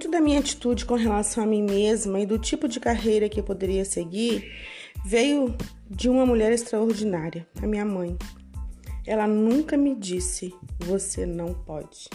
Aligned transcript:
Muito 0.00 0.12
da 0.12 0.20
minha 0.22 0.40
atitude 0.40 0.86
com 0.86 0.94
relação 0.94 1.44
a 1.44 1.46
mim 1.46 1.62
mesma 1.62 2.18
e 2.18 2.24
do 2.24 2.38
tipo 2.38 2.66
de 2.66 2.80
carreira 2.80 3.28
que 3.28 3.38
eu 3.38 3.44
poderia 3.44 3.84
seguir 3.84 4.50
veio 5.04 5.54
de 5.90 6.08
uma 6.08 6.24
mulher 6.24 6.50
extraordinária, 6.52 7.46
a 7.62 7.66
minha 7.66 7.84
mãe. 7.84 8.16
Ela 9.06 9.26
nunca 9.26 9.76
me 9.76 9.94
disse: 9.94 10.54
você 10.78 11.26
não 11.26 11.52
pode. 11.52 12.08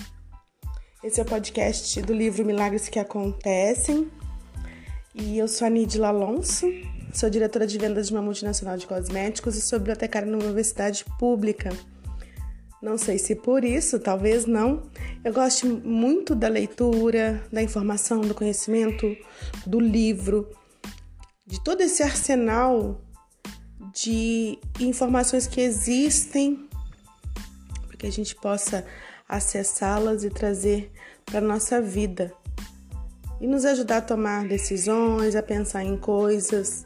Esse 1.04 1.20
é 1.20 1.24
o 1.24 1.28
podcast 1.28 2.02
do 2.02 2.12
livro 2.12 2.44
Milagres 2.44 2.90
que 2.90 2.98
Acontecem. 2.98 4.10
E 5.14 5.38
eu 5.38 5.48
sou 5.48 5.68
a 5.68 5.70
Nidila 5.70 6.08
Alonso, 6.08 6.66
sou 7.14 7.30
diretora 7.30 7.68
de 7.68 7.78
vendas 7.78 8.08
de 8.08 8.16
uma 8.16 8.22
multinacional 8.24 8.78
de 8.78 8.88
cosméticos 8.88 9.56
e 9.56 9.62
sou 9.62 9.78
bibliotecária 9.78 10.28
numa 10.28 10.44
universidade 10.44 11.06
pública. 11.20 11.70
Não 12.86 13.00
sei 13.00 13.18
se 13.18 13.34
por 13.34 13.66
isso, 13.66 14.00
talvez 14.00 14.46
não. 14.46 14.84
Eu 15.24 15.34
gosto 15.34 15.66
muito 15.66 16.36
da 16.36 16.48
leitura, 16.48 17.44
da 17.52 17.60
informação, 17.64 18.22
do 18.22 18.36
conhecimento, 18.36 19.18
do 19.66 19.80
livro, 19.80 20.48
de 21.48 21.64
todo 21.64 21.82
esse 21.82 22.04
arsenal 22.04 23.02
de 23.92 24.60
informações 24.80 25.48
que 25.48 25.62
existem 25.62 26.70
para 27.88 27.98
que 27.98 28.06
a 28.06 28.12
gente 28.12 28.36
possa 28.36 28.86
acessá-las 29.28 30.24
e 30.24 30.30
trazer 30.30 30.92
para 31.26 31.42
nossa 31.42 31.82
vida 31.82 32.32
e 33.42 33.48
nos 33.48 33.66
ajudar 33.66 33.98
a 33.98 34.02
tomar 34.02 34.48
decisões, 34.48 35.36
a 35.36 35.42
pensar 35.42 35.84
em 35.84 35.98
coisas, 35.98 36.86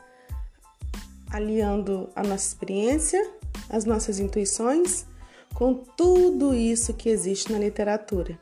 aliando 1.30 2.10
a 2.16 2.24
nossa 2.24 2.48
experiência, 2.48 3.22
as 3.70 3.84
nossas 3.84 4.18
intuições 4.22 5.10
com 5.60 5.74
tudo 5.74 6.56
isso 6.56 6.94
que 6.94 7.10
existe 7.10 7.52
na 7.52 7.60
literatura. 7.60 8.40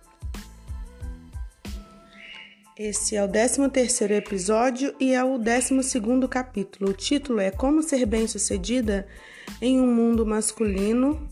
Esse 2.77 3.15
é 3.15 3.23
o 3.23 3.27
13º 3.27 4.11
episódio 4.11 4.93
e 4.99 5.15
é 5.15 5.23
o 5.23 5.39
12º 5.39 6.27
capítulo. 6.27 6.91
O 6.91 6.93
título 6.93 7.39
é 7.39 7.49
Como 7.49 7.81
ser 7.81 8.05
bem-sucedida 8.05 9.07
em 9.59 9.81
um 9.81 9.91
mundo 9.91 10.27
masculino 10.27 11.27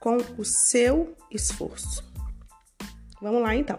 com 0.00 0.16
o 0.38 0.44
seu 0.46 1.14
esforço. 1.30 2.02
Vamos 3.20 3.42
lá 3.42 3.54
então. 3.54 3.78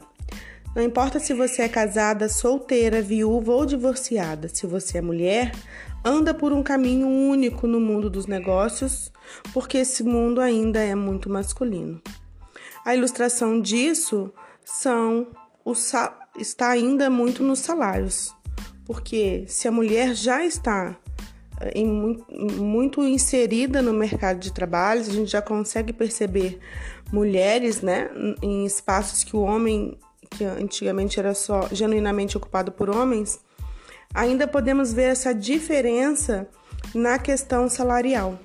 Não 0.76 0.84
importa 0.84 1.20
se 1.20 1.34
você 1.34 1.64
é 1.64 1.68
casada, 1.68 2.30
solteira, 2.30 3.02
viúva 3.02 3.54
ou 3.54 3.66
divorciada, 3.66 4.48
se 4.48 4.68
você 4.68 5.00
é 5.00 5.02
mulher, 5.02 5.52
anda 6.04 6.34
por 6.34 6.52
um 6.54 6.64
caminho 6.64 7.08
único 7.08 7.68
no 7.68 7.80
mundo 7.80 8.10
dos 8.10 8.26
negócios, 8.26 9.12
porque 9.54 9.80
esse 9.80 10.04
mundo 10.04 10.42
ainda 10.42 10.80
é 10.80 10.96
muito 10.96 11.30
masculino. 11.30 12.02
A 12.86 12.96
ilustração 12.96 13.60
disso 13.60 14.32
são 14.64 15.28
os, 15.66 15.92
está 16.38 16.70
ainda 16.70 17.10
muito 17.10 17.44
nos 17.44 17.60
salários, 17.60 18.34
porque 18.86 19.44
se 19.48 19.68
a 19.68 19.72
mulher 19.72 20.16
já 20.16 20.44
está 20.44 20.98
eh, 21.62 21.74
em, 21.76 22.18
muito 22.58 23.04
inserida 23.04 23.82
no 23.82 23.94
mercado 23.94 24.40
de 24.40 24.54
trabalho, 24.54 25.02
a 25.02 25.04
gente 25.04 25.32
já 25.32 25.42
consegue 25.42 25.92
perceber 25.92 26.60
mulheres 27.12 27.82
né, 27.82 28.10
em 28.42 28.66
espaços 28.66 29.24
que 29.24 29.36
o 29.36 29.42
homem, 29.42 29.98
que 30.32 30.44
antigamente 30.44 31.20
era 31.20 31.34
só 31.34 31.68
genuinamente 31.72 32.38
ocupado 32.38 32.72
por 32.72 32.90
homens, 32.90 33.40
ainda 34.14 34.48
podemos 34.48 34.92
ver 34.94 35.12
essa 35.12 35.34
diferença 35.34 36.48
na 36.94 37.20
questão 37.20 37.70
salarial. 37.70 38.40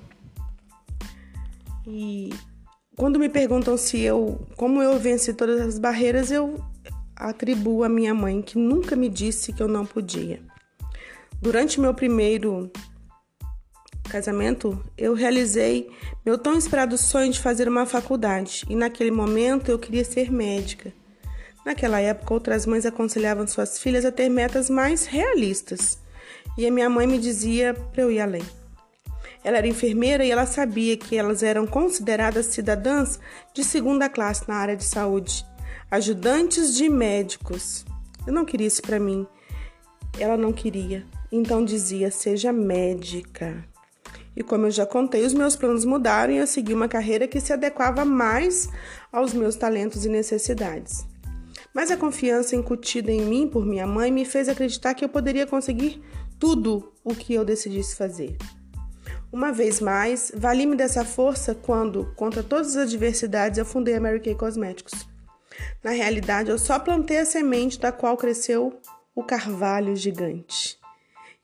E 1.87 2.29
quando 2.95 3.19
me 3.19 3.29
perguntam 3.29 3.77
se 3.77 4.01
eu, 4.01 4.47
como 4.55 4.81
eu 4.81 4.97
venci 4.99 5.33
todas 5.33 5.61
as 5.61 5.77
barreiras, 5.77 6.31
eu 6.31 6.63
atribuo 7.15 7.83
à 7.83 7.89
minha 7.89 8.13
mãe 8.13 8.41
que 8.41 8.57
nunca 8.57 8.95
me 8.95 9.09
disse 9.09 9.53
que 9.53 9.61
eu 9.61 9.67
não 9.67 9.85
podia. 9.85 10.41
Durante 11.41 11.79
meu 11.79 11.93
primeiro 11.93 12.71
casamento, 14.09 14.81
eu 14.97 15.13
realizei 15.13 15.89
meu 16.25 16.37
tão 16.37 16.57
esperado 16.57 16.97
sonho 16.97 17.31
de 17.31 17.39
fazer 17.39 17.67
uma 17.67 17.85
faculdade 17.85 18.65
e 18.69 18.75
naquele 18.75 19.11
momento 19.11 19.69
eu 19.69 19.79
queria 19.79 20.05
ser 20.05 20.31
médica. 20.31 20.93
Naquela 21.65 21.99
época, 21.99 22.31
outras 22.31 22.67
mães 22.67 22.85
aconselhavam 22.85 23.47
suas 23.47 23.79
filhas 23.79 24.05
a 24.05 24.11
ter 24.11 24.29
metas 24.29 24.69
mais 24.69 25.07
realistas. 25.07 25.97
E 26.55 26.67
a 26.67 26.71
minha 26.71 26.89
mãe 26.89 27.07
me 27.07 27.17
dizia 27.17 27.73
para 27.73 28.03
eu 28.03 28.11
ir 28.11 28.21
além. 28.21 28.43
Ela 29.43 29.57
era 29.57 29.67
enfermeira 29.67 30.23
e 30.23 30.29
ela 30.29 30.45
sabia 30.45 30.95
que 30.95 31.17
elas 31.17 31.41
eram 31.41 31.65
consideradas 31.65 32.47
cidadãs 32.47 33.19
de 33.53 33.63
segunda 33.63 34.07
classe 34.07 34.47
na 34.47 34.55
área 34.55 34.75
de 34.75 34.83
saúde, 34.83 35.45
ajudantes 35.89 36.75
de 36.75 36.87
médicos. 36.87 37.83
Eu 38.25 38.33
não 38.33 38.45
queria 38.45 38.67
isso 38.67 38.81
para 38.81 38.99
mim. 38.99 39.25
Ela 40.19 40.37
não 40.37 40.53
queria. 40.53 41.05
Então 41.31 41.65
dizia: 41.65 42.11
seja 42.11 42.53
médica. 42.53 43.63
E 44.35 44.43
como 44.43 44.65
eu 44.65 44.71
já 44.71 44.85
contei, 44.85 45.25
os 45.25 45.33
meus 45.33 45.55
planos 45.55 45.85
mudaram 45.85 46.33
e 46.33 46.37
eu 46.37 46.47
segui 46.47 46.73
uma 46.73 46.87
carreira 46.87 47.27
que 47.27 47.39
se 47.39 47.53
adequava 47.53 48.03
mais 48.03 48.69
aos 49.11 49.33
meus 49.33 49.55
talentos 49.55 50.05
e 50.05 50.09
necessidades. 50.09 51.05
Mas 51.75 51.91
a 51.91 51.97
confiança 51.97 52.55
incutida 52.55 53.11
em 53.11 53.19
mim 53.19 53.49
por 53.49 53.65
minha 53.65 53.85
mãe 53.85 54.09
me 54.09 54.23
fez 54.23 54.47
acreditar 54.47 54.93
que 54.93 55.03
eu 55.03 55.09
poderia 55.09 55.45
conseguir 55.45 56.01
tudo 56.39 56.93
o 57.03 57.13
que 57.13 57.33
eu 57.33 57.43
decidisse 57.43 57.97
fazer. 57.97 58.37
Uma 59.29 59.51
vez 59.51 59.81
mais, 59.81 60.31
vali-me 60.33 60.73
dessa 60.73 61.03
força 61.03 61.53
quando, 61.53 62.13
contra 62.15 62.41
todas 62.41 62.77
as 62.77 62.87
adversidades, 62.87 63.57
eu 63.57 63.65
fundei 63.65 63.93
a 63.93 63.99
Mary 63.99 64.21
Kay 64.21 64.35
Cosméticos. 64.35 65.05
Na 65.83 65.91
realidade, 65.91 66.49
eu 66.49 66.57
só 66.57 66.79
plantei 66.79 67.17
a 67.17 67.25
semente 67.25 67.77
da 67.77 67.91
qual 67.91 68.15
cresceu 68.15 68.79
o 69.13 69.21
carvalho 69.21 69.97
gigante. 69.97 70.79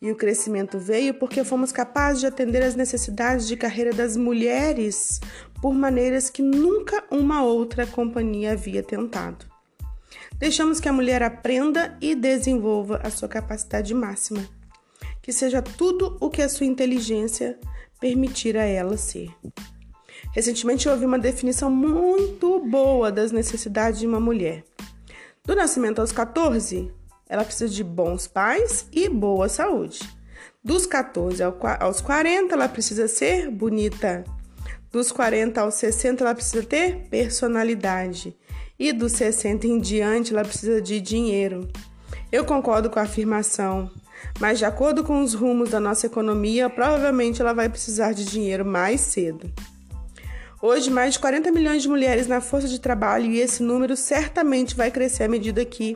E 0.01 0.09
o 0.13 0.15
crescimento 0.15 0.79
veio 0.79 1.13
porque 1.13 1.43
fomos 1.43 1.73
capazes 1.73 2.21
de 2.21 2.27
atender 2.27 2.63
às 2.63 2.75
necessidades 2.75 3.49
de 3.49 3.57
carreira 3.57 3.91
das 3.91 4.15
mulheres 4.15 5.19
por 5.61 5.73
maneiras 5.73 6.29
que 6.29 6.41
nunca 6.41 7.03
uma 7.11 7.43
outra 7.43 7.85
companhia 7.85 8.53
havia 8.53 8.81
tentado. 8.81 9.50
Deixamos 10.41 10.79
que 10.79 10.89
a 10.89 10.93
mulher 10.93 11.21
aprenda 11.21 11.95
e 12.01 12.15
desenvolva 12.15 12.99
a 13.03 13.11
sua 13.11 13.29
capacidade 13.29 13.93
máxima, 13.93 14.43
que 15.21 15.31
seja 15.31 15.61
tudo 15.61 16.17
o 16.19 16.31
que 16.31 16.41
a 16.41 16.49
sua 16.49 16.65
inteligência 16.65 17.59
permitir 17.99 18.57
a 18.57 18.63
ela 18.63 18.97
ser. 18.97 19.29
Recentemente 20.33 20.87
eu 20.87 20.93
ouvi 20.93 21.05
uma 21.05 21.19
definição 21.19 21.69
muito 21.69 22.59
boa 22.59 23.11
das 23.11 23.31
necessidades 23.31 23.99
de 23.99 24.07
uma 24.07 24.19
mulher. 24.19 24.63
Do 25.45 25.55
nascimento 25.55 25.99
aos 25.99 26.11
14, 26.11 26.91
ela 27.29 27.45
precisa 27.45 27.71
de 27.71 27.83
bons 27.83 28.25
pais 28.25 28.87
e 28.91 29.07
boa 29.07 29.47
saúde. 29.47 29.99
Dos 30.63 30.87
14 30.87 31.43
aos 31.79 32.01
40, 32.01 32.55
ela 32.55 32.67
precisa 32.67 33.07
ser 33.07 33.47
bonita. 33.51 34.23
Dos 34.91 35.11
40 35.11 35.61
aos 35.61 35.75
60, 35.75 36.23
ela 36.23 36.33
precisa 36.33 36.63
ter 36.63 37.07
personalidade 37.11 38.35
e 38.81 38.91
dos 38.91 39.11
60 39.11 39.67
em 39.67 39.77
diante 39.77 40.33
ela 40.33 40.43
precisa 40.43 40.81
de 40.81 40.99
dinheiro. 40.99 41.69
Eu 42.31 42.43
concordo 42.43 42.89
com 42.89 42.97
a 42.97 43.03
afirmação, 43.03 43.91
mas 44.39 44.57
de 44.57 44.65
acordo 44.65 45.03
com 45.03 45.21
os 45.21 45.35
rumos 45.35 45.69
da 45.69 45.79
nossa 45.79 46.07
economia, 46.07 46.67
provavelmente 46.67 47.39
ela 47.39 47.53
vai 47.53 47.69
precisar 47.69 48.13
de 48.13 48.25
dinheiro 48.25 48.65
mais 48.65 49.01
cedo. 49.01 49.53
Hoje, 50.59 50.89
mais 50.89 51.13
de 51.13 51.19
40 51.19 51.51
milhões 51.51 51.83
de 51.83 51.89
mulheres 51.89 52.25
na 52.25 52.41
força 52.41 52.67
de 52.67 52.79
trabalho 52.79 53.27
e 53.27 53.39
esse 53.39 53.61
número 53.61 53.95
certamente 53.95 54.75
vai 54.75 54.89
crescer 54.89 55.25
à 55.25 55.27
medida 55.27 55.63
que 55.63 55.95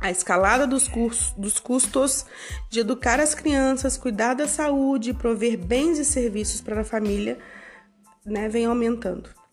a 0.00 0.10
escalada 0.10 0.66
dos, 0.66 0.88
cursos, 0.88 1.32
dos 1.38 1.60
custos 1.60 2.26
de 2.68 2.80
educar 2.80 3.20
as 3.20 3.36
crianças, 3.36 3.96
cuidar 3.96 4.34
da 4.34 4.48
saúde 4.48 5.14
prover 5.14 5.56
bens 5.56 6.00
e 6.00 6.04
serviços 6.04 6.60
para 6.60 6.80
a 6.80 6.84
família 6.84 7.38
né, 8.26 8.48
vem 8.48 8.66
aumentando. 8.66 9.43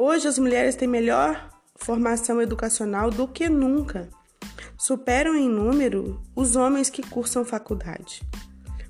Hoje 0.00 0.28
as 0.28 0.38
mulheres 0.38 0.76
têm 0.76 0.86
melhor 0.86 1.50
formação 1.74 2.40
educacional 2.40 3.10
do 3.10 3.26
que 3.26 3.48
nunca. 3.48 4.08
Superam 4.78 5.34
em 5.34 5.48
número 5.48 6.22
os 6.36 6.54
homens 6.54 6.88
que 6.88 7.02
cursam 7.02 7.44
faculdade. 7.44 8.22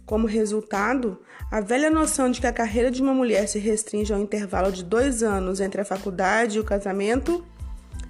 Como 0.04 0.26
resultado, 0.26 1.18
a 1.50 1.62
velha 1.62 1.88
noção 1.88 2.30
de 2.30 2.42
que 2.42 2.46
a 2.46 2.52
carreira 2.52 2.90
de 2.90 3.00
uma 3.00 3.14
mulher 3.14 3.48
se 3.48 3.58
restringe 3.58 4.12
ao 4.12 4.20
intervalo 4.20 4.70
de 4.70 4.84
dois 4.84 5.22
anos 5.22 5.60
entre 5.60 5.80
a 5.80 5.84
faculdade 5.84 6.58
e 6.58 6.60
o 6.60 6.64
casamento 6.64 7.42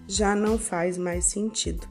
já 0.08 0.34
não 0.34 0.58
faz 0.58 0.98
mais 0.98 1.26
sentido. 1.26 1.86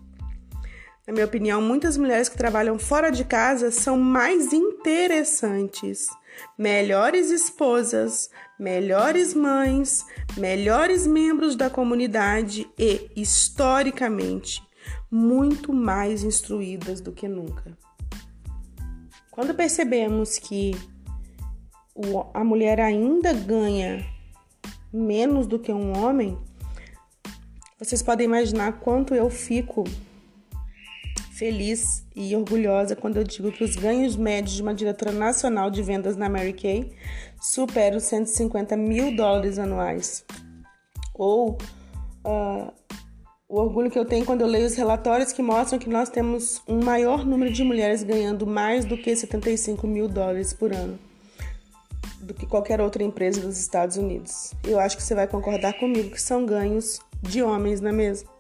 Na 1.08 1.14
minha 1.14 1.26
opinião, 1.26 1.62
muitas 1.62 1.96
mulheres 1.96 2.28
que 2.28 2.38
trabalham 2.38 2.78
fora 2.78 3.10
de 3.12 3.24
casa 3.24 3.72
são 3.72 3.98
mais 3.98 4.52
interessantes, 4.52 6.08
melhores 6.58 7.32
esposas, 7.32 8.30
melhores 8.60 9.34
mães, 9.34 10.06
melhores 10.36 11.06
membros 11.06 11.56
da 11.56 11.70
comunidade 11.70 12.68
e, 12.78 13.10
historicamente, 13.16 14.62
muito 15.12 15.72
mais 15.72 16.24
instruídas 16.24 17.00
do 17.02 17.12
que 17.12 17.28
nunca. 17.28 17.78
Quando 19.32 19.54
percebemos 19.54 20.40
que 20.40 20.72
a 22.34 22.44
mulher 22.44 22.80
ainda 22.80 23.34
ganha 23.34 24.06
menos 24.92 25.46
do 25.46 25.60
que 25.60 25.72
um 25.72 25.98
homem, 25.98 26.38
vocês 27.80 28.02
podem 28.02 28.26
imaginar 28.26 28.80
quanto 28.80 29.14
eu 29.14 29.30
fico 29.30 29.84
feliz 31.38 32.04
e 32.16 32.36
orgulhosa 32.36 32.96
quando 32.96 33.18
eu 33.18 33.24
digo 33.24 33.52
que 33.52 33.64
os 33.64 33.76
ganhos 33.76 34.16
médios 34.16 34.56
de 34.56 34.62
uma 34.62 34.74
diretora 34.74 35.12
nacional 35.12 35.70
de 35.70 35.84
vendas 35.84 36.18
na 36.18 36.28
Mary 36.28 36.54
Kay 36.54 36.92
superam 37.40 38.00
150 38.00 38.76
mil 38.76 39.16
dólares 39.16 39.60
anuais. 39.60 40.26
Ou 41.14 41.58
uh, 42.26 42.74
o 43.48 43.60
orgulho 43.60 43.92
que 43.92 44.00
eu 44.00 44.06
tenho 44.06 44.26
quando 44.26 44.42
eu 44.42 44.48
leio 44.48 44.66
os 44.66 44.76
relatórios 44.76 45.32
que 45.32 45.44
mostram 45.44 45.78
que 45.78 45.90
nós 45.90 46.10
temos 46.10 46.62
um 46.68 46.84
maior 46.84 47.24
número 47.24 47.54
de 47.54 47.64
mulheres 47.64 48.04
ganhando 48.04 48.48
mais 48.48 48.84
do 48.84 48.98
que 48.98 49.16
75 49.16 49.86
mil 49.86 50.08
dólares 50.08 50.54
por 50.54 50.74
ano 50.74 50.98
do 52.20 52.34
que 52.34 52.46
qualquer 52.46 52.82
outra 52.82 53.04
empresa 53.04 53.40
dos 53.40 53.58
Estados 53.58 53.96
Unidos. 53.96 54.54
Eu 54.66 54.80
acho 54.80 54.98
que 54.98 55.04
você 55.04 55.16
vai 55.16 55.28
concordar 55.28 55.74
comigo 55.80 56.10
que 56.10 56.22
são 56.22 56.46
ganhos 56.46 57.00
de 57.22 57.42
homens, 57.42 57.80
não 57.80 57.90
é 57.90 57.94
mesmo? 57.94 58.37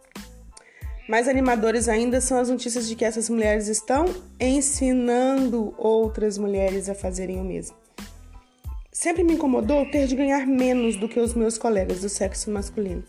Mais 1.07 1.27
animadores 1.27 1.88
ainda 1.88 2.19
são 2.19 2.38
as 2.38 2.50
notícias 2.50 2.88
de 2.88 2.95
que 2.95 3.06
essas 3.06 3.30
mulheres 3.30 3.68
estão 3.68 4.06
ensinando 4.39 5.74
outras 5.77 6.38
mulheres 6.38 6.89
a 6.89 6.95
fazerem 6.95 7.39
o 7.39 7.44
mesmo. 7.44 7.75
Sempre 8.92 9.24
me 9.24 9.33
incomodou 9.33 9.89
ter 9.89 10.07
de 10.07 10.15
ganhar 10.15 10.45
menos 10.45 10.95
do 10.95 11.07
que 11.07 11.19
os 11.19 11.33
meus 11.33 11.57
colegas 11.57 12.01
do 12.01 12.09
sexo 12.09 12.51
masculino 12.51 13.04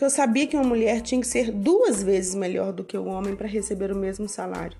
porque 0.00 0.06
eu 0.06 0.10
sabia 0.10 0.46
que 0.46 0.56
uma 0.56 0.64
mulher 0.64 1.02
tinha 1.02 1.20
que 1.20 1.26
ser 1.26 1.52
duas 1.52 2.02
vezes 2.02 2.34
melhor 2.34 2.72
do 2.72 2.82
que 2.82 2.96
o 2.96 3.04
homem 3.04 3.36
para 3.36 3.46
receber 3.46 3.92
o 3.92 3.98
mesmo 3.98 4.26
salário. 4.26 4.74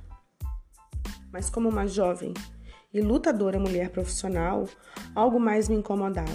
Mas, 1.30 1.50
como 1.50 1.68
uma 1.68 1.86
jovem 1.86 2.32
e 2.90 3.02
lutadora 3.02 3.60
mulher 3.60 3.90
profissional, 3.90 4.66
algo 5.14 5.38
mais 5.38 5.68
me 5.68 5.76
incomodava. 5.76 6.32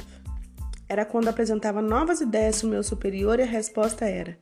Era 0.88 1.04
quando 1.04 1.30
apresentava 1.30 1.82
novas 1.82 2.22
ideias 2.22 2.60
para 2.60 2.68
o 2.68 2.70
meu 2.70 2.84
superior 2.84 3.40
e 3.40 3.42
a 3.42 3.48
resposta 3.48 4.06
era: 4.06 4.38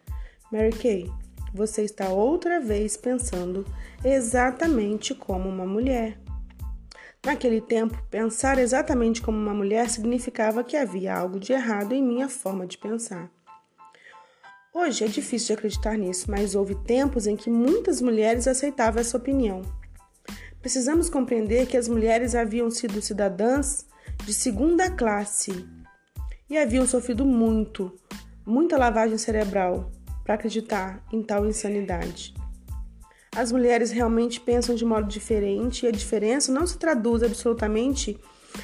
Mary 0.52 0.74
Kay, 0.74 1.10
você 1.54 1.84
está 1.84 2.10
outra 2.10 2.60
vez 2.60 2.98
pensando 2.98 3.66
exatamente 4.04 5.14
como 5.14 5.48
uma 5.48 5.66
mulher. 5.66 6.18
Naquele 7.24 7.62
tempo, 7.62 7.98
pensar 8.10 8.58
exatamente 8.58 9.22
como 9.22 9.38
uma 9.38 9.54
mulher 9.54 9.90
significava 9.90 10.64
que 10.64 10.76
havia 10.76 11.16
algo 11.16 11.40
de 11.40 11.54
errado 11.54 11.94
em 11.94 12.04
minha 12.04 12.28
forma 12.28 12.66
de 12.66 12.78
pensar. 12.78 13.32
Hoje 14.74 15.06
é 15.06 15.08
difícil 15.08 15.48
de 15.48 15.54
acreditar 15.54 15.96
nisso, 15.96 16.30
mas 16.30 16.56
houve 16.56 16.76
tempos 16.84 17.28
em 17.28 17.36
que 17.36 17.50
muitas 17.50 18.02
mulheres 18.02 18.48
aceitavam 18.48 19.00
essa 19.00 19.16
opinião. 19.16 19.62
Precisamos 20.60 21.10
compreender 21.10 21.68
que 21.68 21.78
as 21.78 21.88
mulheres 21.88 22.34
haviam 22.34 22.70
sido 22.72 23.02
cidadãs 23.02 23.86
de 24.26 24.34
segunda 24.34 24.90
classe 24.90 25.66
e 26.50 26.58
haviam 26.58 26.88
sofrido 26.88 27.24
muito, 27.24 27.94
muita 28.46 28.78
lavagem 28.78 29.18
cerebral 29.18 29.92
para 30.24 30.36
acreditar 30.36 31.04
em 31.12 31.22
tal 31.22 31.46
insanidade. 31.46 32.34
As 33.36 33.52
mulheres 33.52 33.92
realmente 33.92 34.40
pensam 34.40 34.76
de 34.76 34.86
modo 34.86 35.08
diferente 35.08 35.86
e 35.86 35.90
a 35.90 35.92
diferença 35.92 36.52
não 36.52 36.68
se 36.68 36.78
traduz 36.78 37.24
absolutamente 37.24 38.20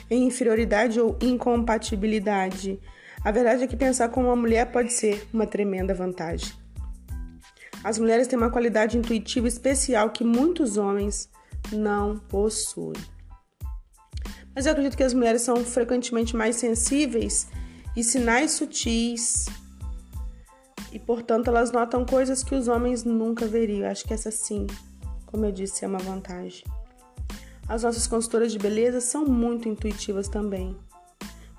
em 0.09 0.27
inferioridade 0.27 1.00
ou 1.00 1.17
incompatibilidade 1.21 2.79
a 3.23 3.31
verdade 3.31 3.63
é 3.63 3.67
que 3.67 3.75
pensar 3.75 4.09
como 4.09 4.27
uma 4.27 4.35
mulher 4.35 4.71
pode 4.71 4.94
ser 4.94 5.27
uma 5.33 5.45
tremenda 5.45 5.94
vantagem. 5.94 6.53
As 7.83 8.00
mulheres 8.00 8.27
têm 8.27 8.39
uma 8.39 8.50
qualidade 8.50 8.97
intuitiva 8.97 9.47
especial 9.47 10.09
que 10.09 10.23
muitos 10.23 10.77
homens 10.77 11.29
não 11.71 12.17
possuem. 12.17 13.00
Mas 14.56 14.65
eu 14.65 14.71
acredito 14.71 14.97
que 14.97 15.03
as 15.03 15.13
mulheres 15.13 15.41
são 15.41 15.57
frequentemente 15.57 16.35
mais 16.35 16.56
sensíveis 16.56 17.47
e 17.95 18.03
sinais 18.03 18.51
sutis 18.51 19.45
e, 20.91 21.00
portanto, 21.00 21.47
elas 21.47 21.71
notam 21.71 22.06
coisas 22.06 22.44
que 22.44 22.56
os 22.56 22.68
homens 22.68 23.03
nunca 23.03 23.45
veriam. 23.45 23.89
Acho 23.89 24.06
que 24.06 24.13
essa 24.13 24.31
sim, 24.31 24.65
como 25.25 25.45
eu 25.45 25.51
disse, 25.51 25.86
é 25.86 25.88
uma 25.88 26.00
vantagem. 26.00 26.63
As 27.68 27.83
nossas 27.83 28.07
consultoras 28.07 28.51
de 28.51 28.57
beleza 28.57 29.00
são 29.00 29.25
muito 29.25 29.69
intuitivas 29.69 30.27
também. 30.27 30.75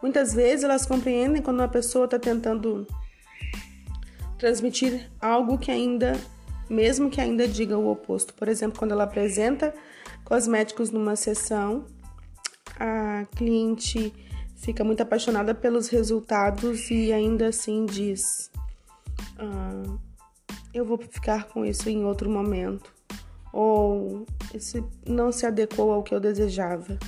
Muitas 0.03 0.35
vezes 0.35 0.65
elas 0.65 0.87
compreendem 0.87 1.43
quando 1.43 1.59
uma 1.59 1.69
pessoa 1.69 2.07
está 2.07 2.19
tentando 2.19 2.87
transmitir 4.39 5.09
algo 5.21 5.59
que 5.59 5.71
ainda, 5.71 6.19
mesmo 6.69 7.11
que 7.11 7.21
ainda 7.21 7.47
diga 7.47 7.79
o 7.79 7.91
oposto. 7.91 8.35
Por 8.35 8.49
exemplo, 8.49 8.79
quando 8.79 8.93
ela 8.93 9.05
apresenta 9.05 9.75
cosméticos 10.25 10.91
numa 10.91 11.15
sessão, 11.15 11.85
a 12.79 13.27
cliente 13.37 14.13
fica 14.57 14.83
muito 14.83 15.03
apaixonada 15.03 15.55
pelos 15.55 15.89
resultados 15.89 16.91
e 16.91 17.13
ainda 17.13 17.49
assim 17.49 17.85
diz: 17.85 18.51
ah, 19.39 19.99
Eu 20.73 20.85
vou 20.85 20.99
ficar 20.99 21.47
com 21.49 21.65
isso 21.65 21.89
em 21.89 22.05
outro 22.05 22.31
momento. 22.31 22.95
Ou 23.53 24.27
esse 24.55 24.85
não 25.07 25.33
se 25.33 25.47
adequou 25.47 25.93
ao 25.93 26.03
que 26.03 26.15
eu 26.15 26.21
desejava. 26.21 26.99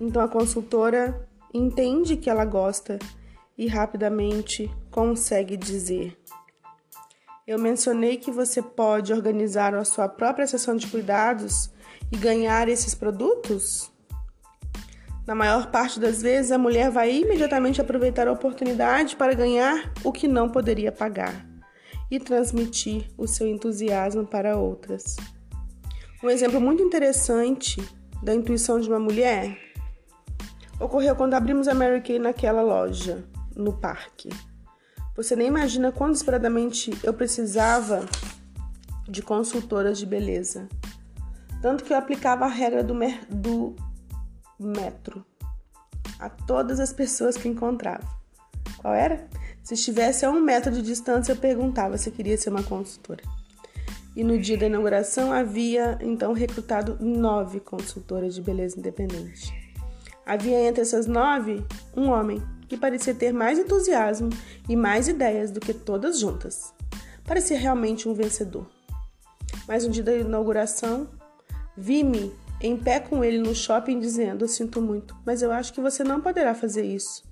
Então 0.00 0.22
a 0.22 0.28
consultora 0.28 1.28
entende 1.52 2.16
que 2.16 2.30
ela 2.30 2.44
gosta 2.44 2.98
e 3.56 3.66
rapidamente 3.66 4.70
consegue 4.90 5.56
dizer. 5.56 6.16
Eu 7.46 7.58
mencionei 7.58 8.18
que 8.18 8.30
você 8.30 8.62
pode 8.62 9.12
organizar 9.12 9.74
a 9.74 9.84
sua 9.84 10.08
própria 10.08 10.46
sessão 10.46 10.76
de 10.76 10.86
cuidados 10.86 11.70
e 12.12 12.16
ganhar 12.16 12.68
esses 12.68 12.94
produtos? 12.94 13.90
Na 15.28 15.34
maior 15.34 15.70
parte 15.70 16.00
das 16.00 16.22
vezes, 16.22 16.50
a 16.50 16.56
mulher 16.56 16.90
vai 16.90 17.14
imediatamente 17.14 17.82
aproveitar 17.82 18.26
a 18.26 18.32
oportunidade 18.32 19.14
para 19.14 19.34
ganhar 19.34 19.92
o 20.02 20.10
que 20.10 20.26
não 20.26 20.48
poderia 20.48 20.90
pagar 20.90 21.46
e 22.10 22.18
transmitir 22.18 23.10
o 23.14 23.26
seu 23.26 23.46
entusiasmo 23.46 24.26
para 24.26 24.56
outras. 24.56 25.16
Um 26.24 26.30
exemplo 26.30 26.58
muito 26.58 26.82
interessante 26.82 27.76
da 28.22 28.34
intuição 28.34 28.80
de 28.80 28.88
uma 28.88 28.98
mulher 28.98 29.54
ocorreu 30.80 31.14
quando 31.14 31.34
abrimos 31.34 31.68
a 31.68 31.74
Mary 31.74 32.00
Kay 32.00 32.18
naquela 32.18 32.62
loja, 32.62 33.22
no 33.54 33.74
parque. 33.74 34.30
Você 35.14 35.36
nem 35.36 35.48
imagina 35.48 35.92
quão 35.92 36.10
desesperadamente 36.10 36.90
eu 37.02 37.12
precisava 37.12 38.06
de 39.06 39.20
consultoras 39.20 39.98
de 39.98 40.06
beleza. 40.06 40.66
Tanto 41.60 41.84
que 41.84 41.92
eu 41.92 41.98
aplicava 41.98 42.46
a 42.46 42.48
regra 42.48 42.82
do, 42.82 42.94
do 43.28 43.76
metro 44.58 45.24
a 46.18 46.28
todas 46.28 46.80
as 46.80 46.92
pessoas 46.92 47.36
que 47.36 47.48
encontrava. 47.48 48.06
Qual 48.78 48.94
era? 48.94 49.28
Se 49.62 49.74
estivesse 49.74 50.24
a 50.24 50.30
um 50.30 50.40
metro 50.40 50.72
de 50.72 50.82
distância, 50.82 51.32
eu 51.32 51.36
perguntava 51.36 51.98
se 51.98 52.10
queria 52.10 52.36
ser 52.36 52.50
uma 52.50 52.62
consultora. 52.62 53.22
E 54.16 54.24
no 54.24 54.38
dia 54.38 54.56
da 54.56 54.66
inauguração 54.66 55.32
havia 55.32 55.98
então 56.00 56.32
recrutado 56.32 56.96
nove 57.00 57.60
consultoras 57.60 58.34
de 58.34 58.42
beleza 58.42 58.78
independente. 58.78 59.52
Havia 60.26 60.60
entre 60.60 60.82
essas 60.82 61.06
nove 61.06 61.64
um 61.96 62.08
homem 62.08 62.42
que 62.68 62.76
parecia 62.76 63.14
ter 63.14 63.32
mais 63.32 63.58
entusiasmo 63.58 64.28
e 64.68 64.76
mais 64.76 65.08
ideias 65.08 65.50
do 65.50 65.60
que 65.60 65.72
todas 65.72 66.18
juntas. 66.18 66.74
Parecia 67.24 67.58
realmente 67.58 68.08
um 68.08 68.14
vencedor. 68.14 68.66
Mas 69.66 69.86
no 69.86 69.90
dia 69.90 70.02
da 70.02 70.14
inauguração, 70.14 71.08
vi-me 71.76 72.32
em 72.60 72.76
pé 72.76 73.00
com 73.00 73.22
ele 73.24 73.38
no 73.38 73.54
shopping 73.54 73.98
dizendo: 73.98 74.46
sinto 74.48 74.80
muito, 74.80 75.16
mas 75.24 75.42
eu 75.42 75.52
acho 75.52 75.72
que 75.72 75.80
você 75.80 76.02
não 76.02 76.20
poderá 76.20 76.54
fazer 76.54 76.84
isso. 76.84 77.24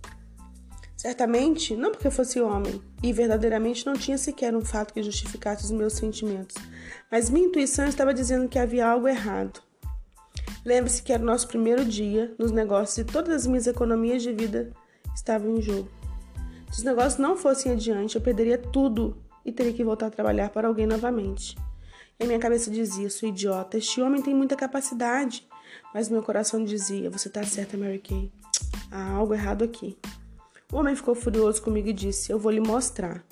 Certamente, 0.96 1.76
não 1.76 1.92
porque 1.92 2.10
fosse 2.10 2.40
homem 2.40 2.80
e 3.02 3.12
verdadeiramente 3.12 3.84
não 3.84 3.94
tinha 3.94 4.16
sequer 4.16 4.56
um 4.56 4.64
fato 4.64 4.94
que 4.94 5.02
justificasse 5.02 5.64
os 5.64 5.70
meus 5.70 5.92
sentimentos, 5.92 6.56
mas 7.10 7.28
minha 7.28 7.46
intuição 7.46 7.86
estava 7.86 8.14
dizendo 8.14 8.48
que 8.48 8.58
havia 8.58 8.88
algo 8.88 9.06
errado. 9.06 9.60
Lembre-se 10.64 11.02
que 11.02 11.12
era 11.12 11.22
o 11.22 11.26
nosso 11.26 11.46
primeiro 11.46 11.84
dia 11.84 12.34
nos 12.38 12.50
negócios 12.50 12.98
e 12.98 13.04
todas 13.04 13.34
as 13.34 13.46
minhas 13.46 13.66
economias 13.66 14.22
de 14.22 14.32
vida 14.32 14.72
estavam 15.14 15.56
em 15.56 15.62
jogo. 15.62 15.88
Se 16.72 16.78
os 16.78 16.84
negócios 16.84 17.18
não 17.18 17.36
fossem 17.36 17.72
adiante, 17.72 18.16
eu 18.16 18.20
perderia 18.20 18.58
tudo 18.58 19.16
e 19.44 19.52
teria 19.52 19.72
que 19.72 19.84
voltar 19.84 20.06
a 20.06 20.10
trabalhar 20.10 20.48
para 20.50 20.66
alguém 20.66 20.86
novamente. 20.86 21.56
E 22.18 22.26
minha 22.26 22.38
cabeça 22.38 22.70
dizia: 22.70 23.10
sou 23.10 23.28
idiota, 23.28 23.76
este 23.76 24.00
homem 24.00 24.22
tem 24.22 24.34
muita 24.34 24.56
capacidade. 24.56 25.46
Mas 25.92 26.08
meu 26.08 26.22
coração 26.22 26.64
dizia: 26.64 27.10
você 27.10 27.28
está 27.28 27.42
certa, 27.42 27.76
Mary 27.76 27.98
Kay. 27.98 28.32
Há 28.90 29.12
algo 29.12 29.34
errado 29.34 29.64
aqui. 29.64 29.98
O 30.72 30.76
homem 30.76 30.96
ficou 30.96 31.14
furioso 31.14 31.62
comigo 31.62 31.88
e 31.88 31.92
disse: 31.92 32.32
Eu 32.32 32.38
vou 32.38 32.50
lhe 32.50 32.60
mostrar. 32.60 33.24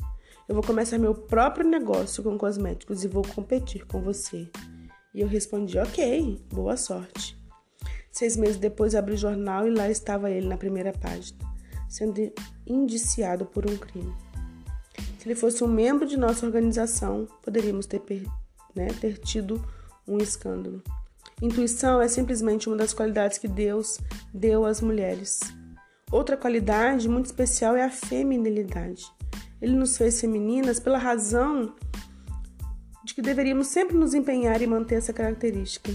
Eu 0.49 0.55
vou 0.55 0.63
começar 0.63 0.99
meu 0.99 1.15
próprio 1.15 1.67
negócio 1.67 2.23
com 2.23 2.37
cosméticos 2.37 3.03
e 3.03 3.09
vou 3.09 3.23
competir 3.23 3.87
com 3.87 4.01
você. 4.03 4.49
E 5.15 5.21
eu 5.21 5.27
respondi: 5.27 5.79
Ok, 5.79 6.41
boa 6.53 6.77
sorte. 6.77 7.39
Seis 8.11 8.37
meses 8.37 8.59
depois 8.59 8.95
abri 8.95 9.15
o 9.15 9.19
jornal 9.19 9.67
e 9.67 9.71
lá 9.71 9.91
estava 9.91 10.31
ele 10.31 10.47
na 10.47 10.57
primeira 10.57 10.93
página, 10.93 11.39
sendo 11.89 12.33
indiciado 12.65 13.45
por 13.45 13.69
um 13.69 13.77
crime. 13.77 14.15
Se 15.19 15.27
ele 15.27 15.35
fosse 15.35 15.65
um 15.65 15.67
membro 15.67 16.07
de 16.07 16.17
nossa 16.17 16.47
organização, 16.47 17.27
poderíamos 17.43 17.87
ter, 17.87 18.01
né, 18.75 18.89
ter 19.01 19.19
tido 19.19 19.65
um 20.07 20.19
escândalo. 20.19 20.83
Intuição 21.43 22.01
é 22.01 22.09
simplesmente 22.09 22.69
uma 22.69 22.77
das 22.77 22.95
qualidades 22.95 23.39
que 23.39 23.49
Deus 23.49 23.99
deu 24.33 24.65
às 24.65 24.81
mulheres. 24.81 25.41
Outra 26.11 26.37
qualidade 26.37 27.09
muito 27.09 27.27
especial 27.27 27.77
é 27.77 27.83
a 27.83 27.91
feminilidade. 27.91 29.05
Ele 29.61 29.75
nos 29.75 29.97
fez 29.97 30.21
femininas 30.21 30.79
pela 30.79 30.99
razão 30.99 31.75
de 33.05 33.15
que 33.15 33.23
deveríamos 33.23 33.67
sempre 33.67 33.97
nos 33.97 34.15
empenhar 34.15 34.63
e 34.63 34.67
manter 34.67 34.97
essa 34.97 35.13
característica. 35.13 35.93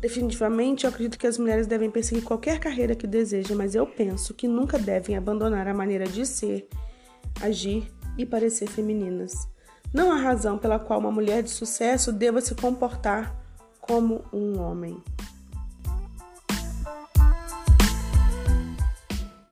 Definitivamente, 0.00 0.84
eu 0.84 0.90
acredito 0.90 1.18
que 1.18 1.26
as 1.26 1.38
mulheres 1.38 1.66
devem 1.66 1.90
perseguir 1.90 2.24
qualquer 2.24 2.58
carreira 2.58 2.94
que 2.94 3.06
desejam, 3.06 3.56
mas 3.56 3.74
eu 3.74 3.86
penso 3.86 4.34
que 4.34 4.48
nunca 4.48 4.78
devem 4.78 5.16
abandonar 5.16 5.68
a 5.68 5.74
maneira 5.74 6.06
de 6.06 6.26
ser, 6.26 6.68
agir 7.40 7.86
e 8.18 8.26
parecer 8.26 8.68
femininas. 8.68 9.51
Não 9.92 10.10
há 10.10 10.16
razão 10.16 10.56
pela 10.56 10.78
qual 10.78 10.98
uma 10.98 11.12
mulher 11.12 11.42
de 11.42 11.50
sucesso 11.50 12.12
deva 12.12 12.40
se 12.40 12.54
comportar 12.54 13.34
como 13.80 14.24
um 14.32 14.58
homem. 14.58 15.02